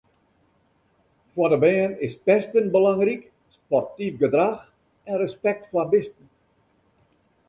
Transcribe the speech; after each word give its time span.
Foar 1.33 1.49
de 1.51 1.59
bern 1.63 1.91
is 2.07 2.15
pesten 2.29 2.65
belangryk, 2.75 3.21
sportyf 3.57 4.15
gedrach 4.23 4.63
en 5.11 5.21
respekt 5.25 5.69
foar 5.69 5.87
bisten. 5.93 6.25